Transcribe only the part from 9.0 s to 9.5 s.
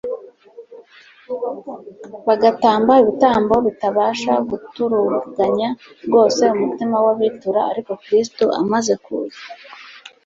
kuza,